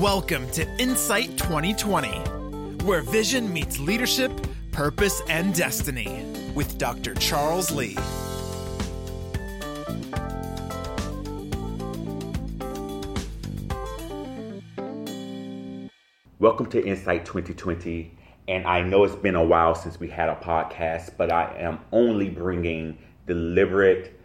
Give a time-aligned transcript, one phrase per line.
[0.00, 2.08] Welcome to Insight 2020,
[2.84, 4.30] where vision meets leadership,
[4.70, 6.22] purpose, and destiny
[6.54, 7.14] with Dr.
[7.14, 7.96] Charles Lee.
[16.38, 18.18] Welcome to Insight 2020.
[18.48, 21.80] And I know it's been a while since we had a podcast, but I am
[21.90, 24.20] only bringing deliberate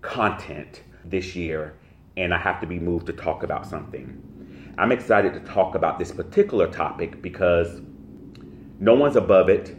[0.00, 1.74] content this year,
[2.16, 4.31] and I have to be moved to talk about something.
[4.78, 7.82] I'm excited to talk about this particular topic because
[8.80, 9.76] no one's above it.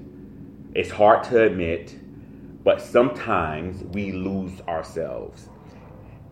[0.76, 1.98] It's hard to admit,
[2.64, 5.50] but sometimes we lose ourselves.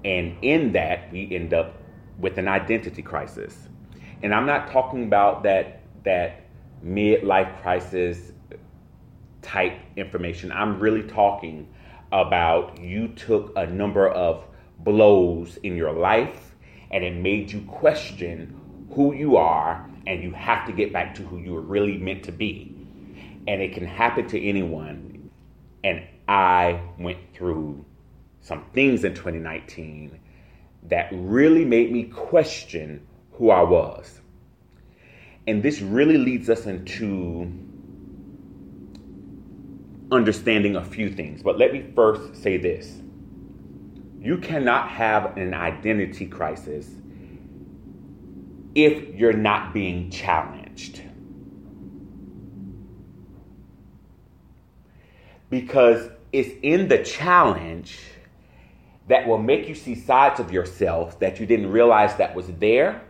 [0.06, 1.82] And in that, we end up
[2.20, 3.68] with an identity crisis.
[4.22, 6.44] And I'm not talking about that that
[6.86, 8.32] midlife crisis
[9.42, 10.52] type information.
[10.52, 11.68] I'm really talking
[12.12, 14.46] about you took a number of
[14.80, 16.51] blows in your life
[16.92, 21.24] and it made you question who you are and you have to get back to
[21.24, 22.76] who you were really meant to be.
[23.48, 25.30] And it can happen to anyone.
[25.84, 27.86] And I went through
[28.42, 30.20] some things in 2019
[30.90, 34.20] that really made me question who I was.
[35.48, 37.52] And this really leads us into
[40.12, 41.42] understanding a few things.
[41.42, 43.00] But let me first say this
[44.22, 46.88] you cannot have an identity crisis
[48.76, 51.02] if you're not being challenged.
[55.50, 58.00] Because it's in the challenge
[59.08, 63.02] that will make you see sides of yourself that you didn't realize that was there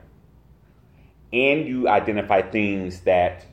[1.34, 3.46] and you identify things that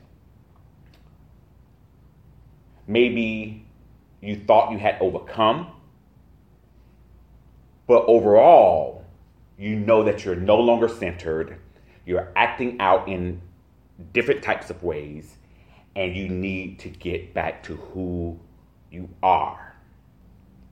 [2.87, 3.65] maybe
[4.21, 5.67] you thought you had overcome,
[7.89, 9.03] but overall,
[9.57, 11.57] you know that you're no longer centered,
[12.05, 13.41] you're acting out in
[14.13, 15.37] different types of ways,
[15.95, 18.39] and you need to get back to who
[18.91, 19.75] you are.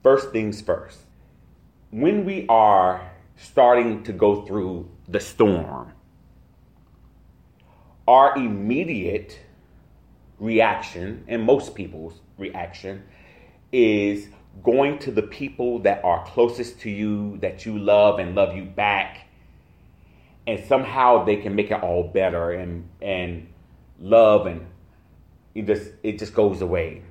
[0.04, 1.00] First things first,
[1.90, 5.92] when we are starting to go through the storm,
[8.06, 9.40] our immediate
[10.38, 13.02] reaction, and most people's reaction,
[13.72, 14.28] is
[14.62, 18.64] going to the people that are closest to you, that you love and love you
[18.64, 19.28] back,
[20.46, 23.48] and somehow they can make it all better and and
[24.00, 24.66] love and
[25.54, 27.02] it just it just goes away.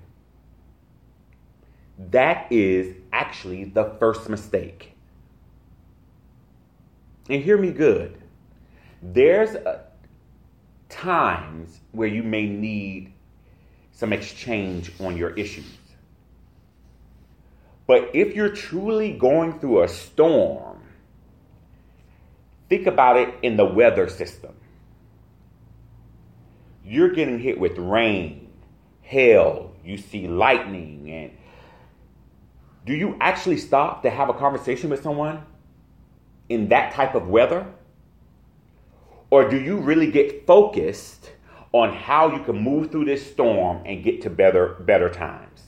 [2.12, 4.94] That is actually the first mistake.
[7.30, 8.18] And hear me good.
[9.02, 9.82] There's a,
[10.90, 13.14] times where you may need
[13.92, 15.66] some exchange on your issues.
[17.88, 20.78] But if you're truly going through a storm,
[22.70, 24.54] think about it in the weather system.
[26.84, 28.50] You're getting hit with rain,
[29.02, 31.32] hail, you see lightning, and
[32.86, 35.44] do you actually stop to have a conversation with someone
[36.50, 37.68] in that type of weather?
[39.30, 41.32] Or do you really get focused
[41.74, 45.67] on how you can move through this storm and get to better, better times?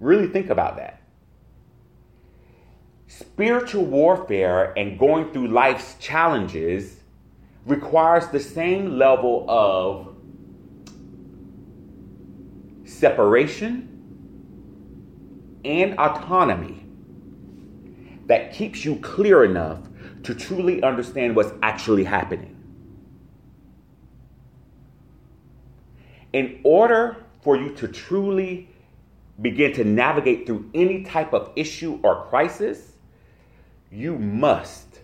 [0.00, 1.02] Really think about that.
[3.06, 7.00] Spiritual warfare and going through life's challenges
[7.64, 10.14] requires the same level of
[12.84, 13.94] separation
[15.64, 16.84] and autonomy
[18.26, 19.80] that keeps you clear enough
[20.22, 22.54] to truly understand what's actually happening.
[26.32, 28.68] In order for you to truly
[29.40, 32.92] begin to navigate through any type of issue or crisis,
[33.90, 35.00] you must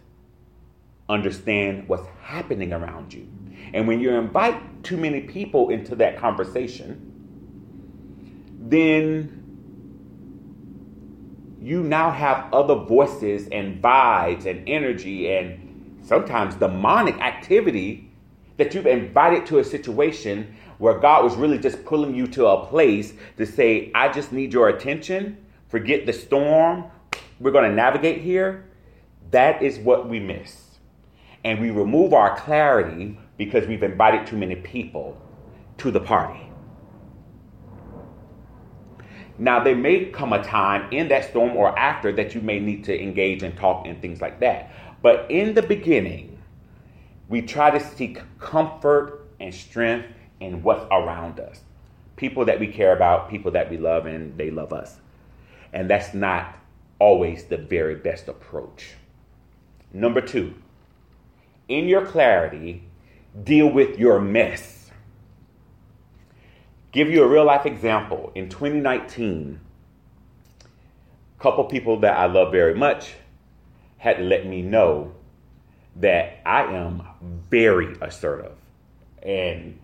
[1.09, 3.29] understand what's happening around you.
[3.73, 7.13] And when you invite too many people into that conversation,
[8.61, 9.41] then
[11.61, 18.11] you now have other voices and vibes and energy and sometimes demonic activity
[18.57, 22.67] that you've invited to a situation where God was really just pulling you to a
[22.67, 25.39] place to say, I just need your attention,
[25.69, 26.85] forget the storm,
[27.41, 28.67] we're going to navigate here.
[29.31, 30.79] That is what we miss.
[31.45, 35.21] And we remove our clarity because we've invited too many people
[35.79, 36.41] to the party.
[39.37, 42.85] Now, there may come a time in that storm or after that you may need
[42.85, 44.71] to engage and talk and things like that.
[45.03, 46.39] But in the beginning,
[47.29, 50.07] we try to seek comfort and strength
[50.41, 51.61] in what's around us.
[52.17, 54.99] People that we care about, people that we love, and they love us.
[55.73, 56.57] And that's not
[56.99, 58.93] always the very best approach.
[59.93, 60.55] Number two,
[61.69, 62.83] in your clarity,
[63.43, 64.91] deal with your mess.
[66.93, 68.31] Give you a real life example.
[68.35, 69.59] In 2019,
[70.65, 73.15] a couple people that I love very much
[73.99, 75.13] had let me know
[75.97, 77.03] that I am
[77.51, 78.57] very assertive
[79.23, 79.79] and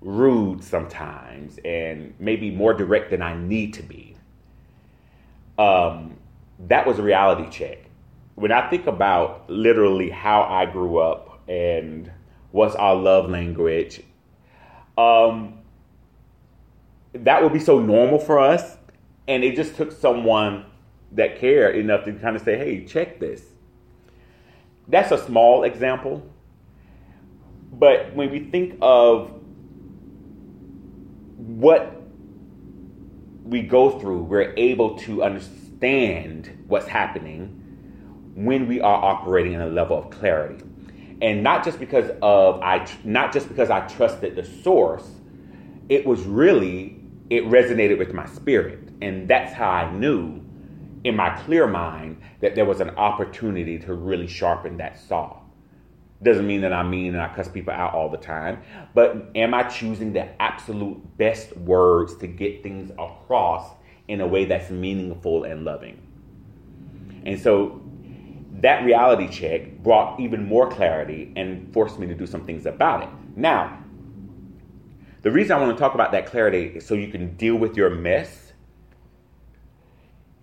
[0.00, 4.16] rude sometimes and maybe more direct than I need to be.
[5.58, 6.16] Um,
[6.68, 7.78] that was a reality check.
[8.34, 12.10] When I think about literally how I grew up and
[12.50, 14.02] what's our love language,
[14.96, 15.58] um,
[17.12, 18.76] that would be so normal for us.
[19.28, 20.64] And it just took someone
[21.12, 23.42] that cared enough to kind of say, hey, check this.
[24.88, 26.26] That's a small example.
[27.72, 29.39] But when we think of
[31.40, 32.02] what
[33.44, 37.56] we go through, we're able to understand what's happening
[38.34, 40.62] when we are operating in a level of clarity.
[41.22, 45.08] And not just because of I not just because I trusted the source,
[45.88, 48.88] it was really it resonated with my spirit.
[49.02, 50.42] And that's how I knew
[51.04, 55.40] in my clear mind that there was an opportunity to really sharpen that saw.
[56.22, 58.62] Doesn't mean that I mean and I cuss people out all the time,
[58.94, 63.70] but am I choosing the absolute best words to get things across
[64.06, 66.00] in a way that's meaningful and loving?
[67.24, 67.80] And so
[68.60, 73.02] that reality check brought even more clarity and forced me to do some things about
[73.04, 73.08] it.
[73.36, 73.82] Now,
[75.22, 77.76] the reason I want to talk about that clarity is so you can deal with
[77.76, 78.52] your mess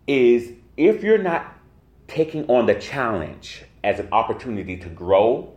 [0.08, 1.56] is if you're not
[2.08, 5.57] taking on the challenge as an opportunity to grow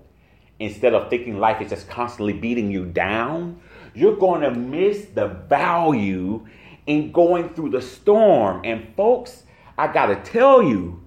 [0.60, 3.60] instead of thinking life is just constantly beating you down,
[3.94, 6.46] you're going to miss the value
[6.86, 8.60] in going through the storm.
[8.64, 9.42] And folks,
[9.76, 11.02] I got to tell you,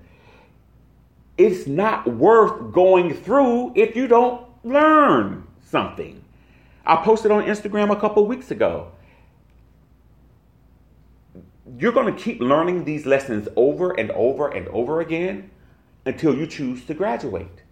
[1.37, 6.23] it's not worth going through if you don't learn something.
[6.85, 8.91] I posted on Instagram a couple weeks ago.
[11.77, 15.49] You're going to keep learning these lessons over and over and over again
[16.05, 17.62] until you choose to graduate.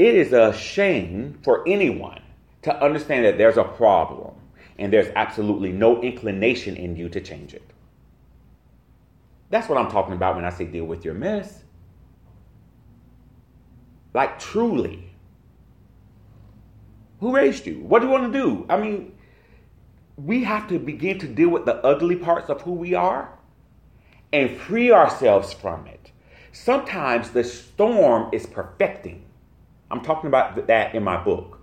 [0.00, 2.22] It is a shame for anyone
[2.62, 4.34] to understand that there's a problem
[4.78, 7.70] and there's absolutely no inclination in you to change it.
[9.50, 11.64] That's what I'm talking about when I say deal with your mess.
[14.14, 15.12] Like, truly.
[17.18, 17.80] Who raised you?
[17.80, 18.64] What do you want to do?
[18.70, 19.12] I mean,
[20.16, 23.38] we have to begin to deal with the ugly parts of who we are
[24.32, 26.10] and free ourselves from it.
[26.52, 29.26] Sometimes the storm is perfecting
[29.90, 31.58] I'm talking about that in my book.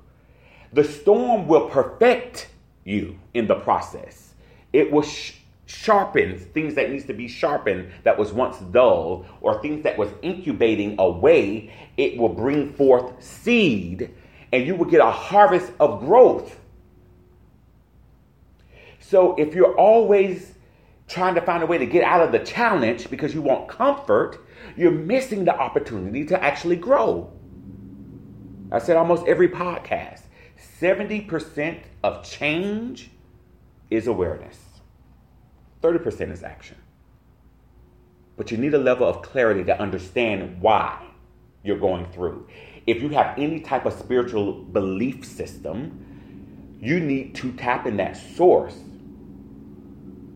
[0.73, 2.49] The storm will perfect
[2.83, 4.33] you in the process.
[4.73, 5.33] It will sh-
[5.65, 10.09] sharpen things that needs to be sharpened that was once dull or things that was
[10.21, 11.73] incubating away.
[11.95, 14.13] It will bring forth seed
[14.51, 16.59] and you will get a harvest of growth.
[18.99, 20.53] So if you're always
[21.07, 24.45] trying to find a way to get out of the challenge because you want comfort,
[24.75, 27.31] you're missing the opportunity to actually grow.
[28.71, 30.21] I said almost every podcast
[30.81, 33.11] 70% of change
[33.89, 34.57] is awareness,
[35.81, 36.77] 30% is action.
[38.35, 41.03] But you need a level of clarity to understand why
[41.63, 42.47] you're going through.
[42.85, 48.15] If you have any type of spiritual belief system, you need to tap in that
[48.15, 48.77] source.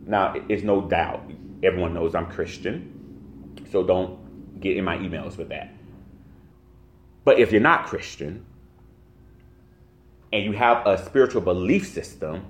[0.06, 1.30] Now, it's no doubt,
[1.64, 5.74] everyone knows I'm Christian, so don't get in my emails with that.
[7.24, 8.46] But if you're not Christian
[10.34, 12.46] and you have a spiritual belief system,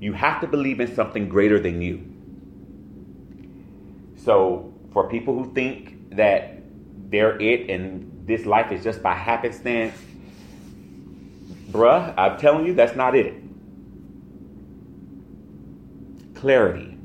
[0.00, 2.04] you have to believe in something greater than you.
[4.16, 6.62] So, for people who think that
[7.10, 9.94] they're it and this life is just by happenstance,
[11.70, 13.34] bruh, I'm telling you, that's not it.
[16.34, 16.96] Clarity.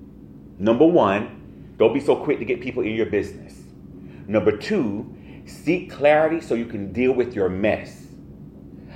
[0.58, 3.62] Number one, don't be so quick to get people in your business.
[4.28, 5.14] Number two,
[5.46, 8.08] Seek clarity so you can deal with your mess.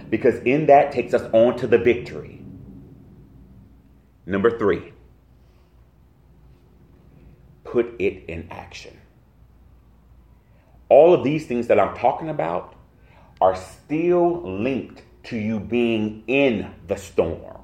[0.10, 2.42] Because in that takes us on to the victory.
[4.26, 4.94] Number three,
[7.64, 8.98] put it in action.
[10.90, 12.76] All of these things that I'm talking about
[13.40, 17.58] are still linked to you being in the storm.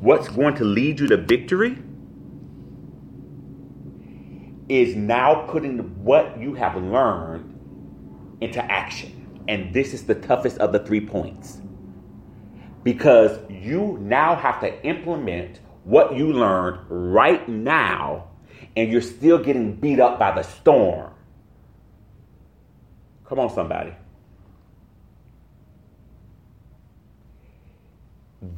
[0.00, 1.78] What's going to lead you to victory?
[4.68, 7.50] Is now putting what you have learned
[8.40, 9.42] into action.
[9.48, 11.60] And this is the toughest of the three points.
[12.82, 18.28] Because you now have to implement what you learned right now
[18.76, 21.12] and you're still getting beat up by the storm.
[23.24, 23.92] Come on, somebody.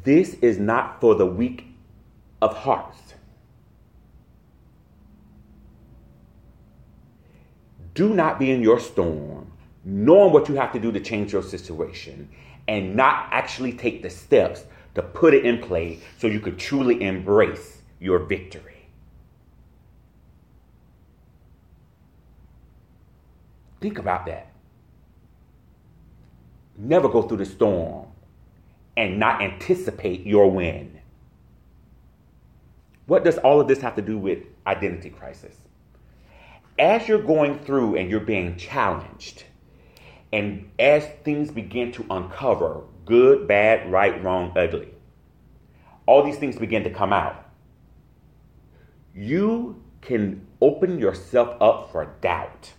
[0.02, 1.66] This is not for the weak
[2.42, 3.14] of hearts.
[7.97, 9.50] Do not be in your storm,
[9.83, 12.29] knowing what you have to do to change your situation,
[12.69, 17.03] and not actually take the steps to put it in play so you could truly
[17.03, 18.87] embrace your victory.
[23.81, 24.53] Think about that.
[26.76, 28.09] Never go through the storm
[28.95, 31.00] and not anticipate your win.
[33.07, 35.57] What does all of this have to do with identity crisis?
[36.78, 39.45] As you're going through and you're being challenged,
[40.33, 44.92] and as things begin to uncover good, bad, right, wrong, ugly,
[46.06, 47.45] all these things begin to come out.
[49.14, 52.73] You can open yourself up for doubt.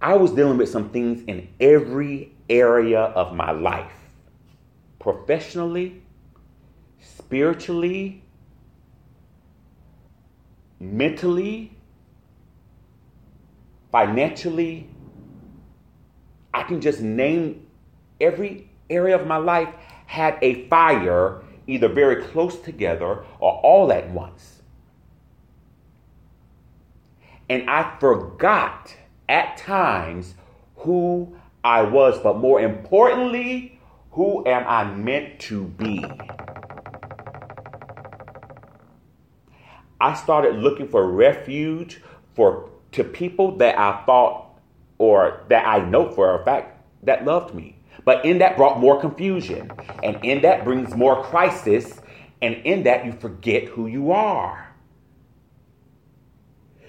[0.00, 3.92] I was dealing with some things in every area of my life
[4.98, 6.02] professionally,
[7.00, 8.22] spiritually,
[10.80, 11.76] mentally,
[13.92, 14.88] financially.
[16.52, 17.66] I can just name
[18.20, 19.68] every area of my life
[20.06, 24.62] had a fire either very close together or all at once.
[27.48, 28.94] And I forgot
[29.28, 30.34] at times
[30.76, 33.78] who I was, but more importantly,
[34.12, 36.04] who am I meant to be?
[40.00, 42.00] I started looking for refuge
[42.34, 44.58] for to people that I thought
[44.98, 47.76] or that I know for a fact that loved me.
[48.04, 49.70] But in that brought more confusion,
[50.02, 52.00] and in that brings more crisis,
[52.40, 54.74] and in that you forget who you are.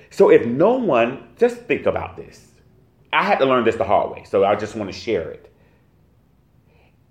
[0.10, 2.48] So if no one, just think about this.
[3.14, 5.54] I had to learn this the hard way, so I just want to share it.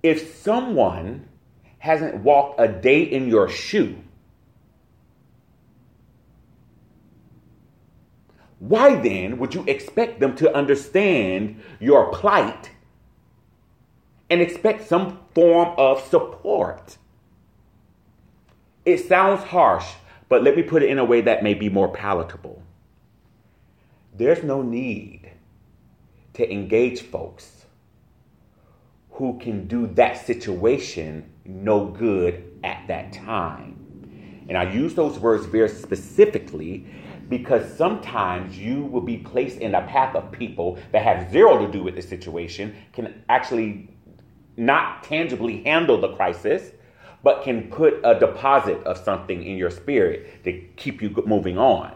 [0.02, 1.28] If someone
[1.78, 3.97] hasn't walked a day in your shoe,
[8.61, 12.71] Why then would you expect them to understand your plight
[14.29, 16.99] and expect some form of support?
[18.85, 19.87] It sounds harsh,
[20.29, 22.62] but let me put it in a way that may be more palatable.
[24.14, 25.33] There's no need
[26.35, 27.64] to engage folks
[29.12, 34.45] who can do that situation no good at that time.
[34.49, 36.87] And I use those words very specifically
[37.31, 41.73] because sometimes you will be placed in a path of people that have zero to
[41.73, 43.89] do with the situation, can actually
[44.57, 46.73] not tangibly handle the crisis,
[47.23, 51.95] but can put a deposit of something in your spirit to keep you moving on.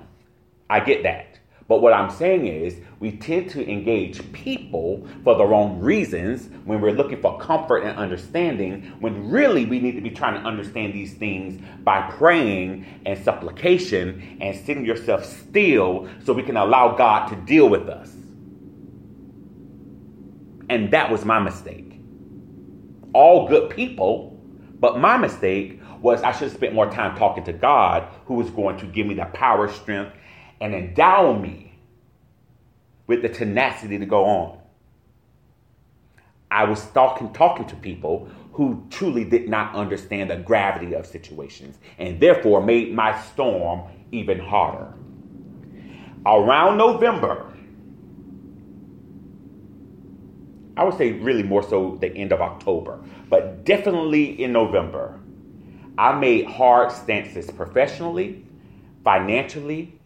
[0.71, 1.39] I get that.
[1.67, 6.81] But what I'm saying is, we tend to engage people for the wrong reasons when
[6.81, 10.93] we're looking for comfort and understanding, when really we need to be trying to understand
[10.93, 17.29] these things by praying and supplication and sitting yourself still so we can allow God
[17.29, 18.11] to deal with us.
[20.69, 21.99] And that was my mistake.
[23.15, 24.39] All good people,
[24.81, 28.51] but my mistake was I should have spent more time talking to God, who was
[28.51, 30.13] going to give me the power, strength,
[30.61, 31.75] and endow me
[33.07, 34.59] with the tenacity to go on.
[36.51, 41.79] I was talking, talking to people who truly did not understand the gravity of situations
[41.99, 43.83] and therefore made my storm
[44.13, 44.95] even harder.
[46.25, 47.53] Around November,
[50.77, 55.21] I would say really more so the end of October, but definitely in November,
[55.99, 58.45] I made hard stances professionally,
[59.05, 59.99] financially,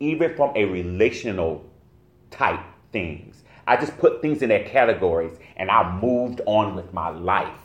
[0.00, 1.64] even from a relational
[2.30, 2.60] type
[2.92, 3.44] things.
[3.66, 7.58] I just put things in their categories and I moved on with my life.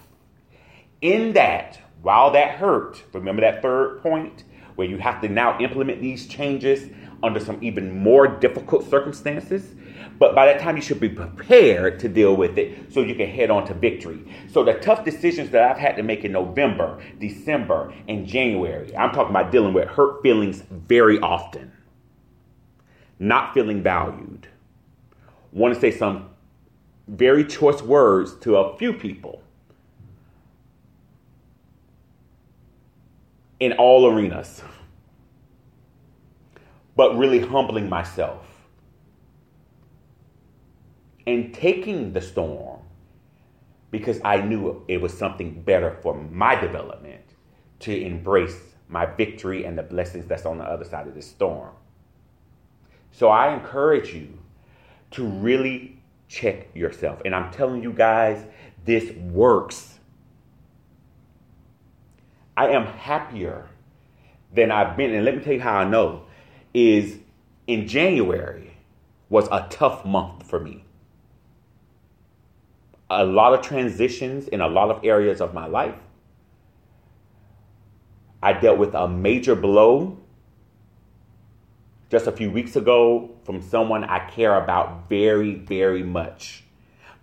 [1.02, 4.44] In that, while that hurt, remember that third point
[4.76, 6.90] where you have to now implement these changes
[7.24, 9.76] under some even more difficult circumstances?
[10.18, 13.30] But by that time, you should be prepared to deal with it so you can
[13.30, 14.24] head on to victory.
[14.52, 19.12] So, the tough decisions that I've had to make in November, December, and January, I'm
[19.12, 21.72] talking about dealing with hurt feelings very often
[23.22, 24.48] not feeling valued.
[25.52, 26.32] Want to say some
[27.08, 29.44] very choice words to a few people
[33.60, 34.64] in all arenas,
[36.96, 38.48] but really humbling myself
[41.28, 42.80] and taking the storm
[43.92, 47.22] because I knew it was something better for my development
[47.82, 51.76] to embrace my victory and the blessings that's on the other side of the storm.
[53.12, 54.38] So I encourage you
[55.12, 57.22] to really check yourself.
[57.26, 58.46] And I'm telling you guys,
[58.86, 60.00] this works.
[62.56, 63.68] I am happier
[64.54, 65.14] than I've been.
[65.14, 66.24] And let me tell you how I know
[66.74, 67.18] is
[67.68, 68.78] in January
[69.30, 70.84] was a tough month for me.
[73.10, 75.96] A lot of transitions in a lot of areas of my life.
[78.42, 80.18] I dealt with a major blow
[82.12, 86.66] just a few weeks ago from someone I care about very, very much,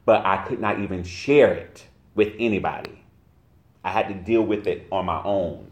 [0.07, 3.05] but I could not even share it with anybody.
[3.85, 5.71] I had to deal with it on my own.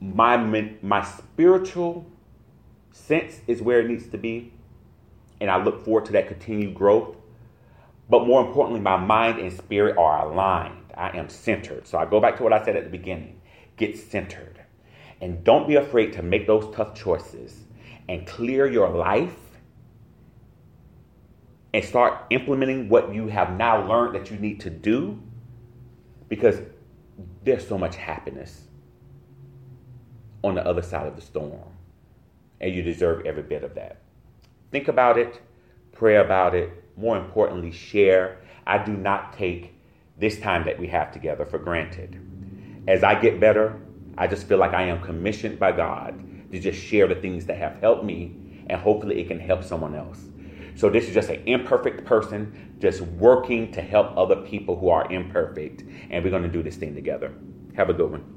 [0.00, 0.36] My,
[0.80, 2.06] my spiritual
[2.92, 4.52] sense is where it needs to be,
[5.40, 7.16] and I look forward to that continued growth.
[8.08, 10.92] But more importantly, my mind and spirit are aligned.
[10.96, 11.88] I am centered.
[11.88, 13.40] So I go back to what I said at the beginning
[13.76, 14.57] get centered.
[15.20, 17.64] And don't be afraid to make those tough choices
[18.08, 19.36] and clear your life
[21.74, 25.20] and start implementing what you have now learned that you need to do
[26.28, 26.60] because
[27.44, 28.62] there's so much happiness
[30.42, 31.60] on the other side of the storm.
[32.60, 34.00] And you deserve every bit of that.
[34.70, 35.40] Think about it,
[35.92, 38.38] pray about it, more importantly, share.
[38.66, 39.74] I do not take
[40.18, 42.20] this time that we have together for granted.
[42.86, 43.80] As I get better,
[44.18, 47.56] I just feel like I am commissioned by God to just share the things that
[47.56, 50.18] have helped me, and hopefully it can help someone else.
[50.74, 55.10] So this is just an imperfect person just working to help other people who are
[55.10, 57.32] imperfect, and we're going to do this thing together.
[57.76, 58.34] Have a good one.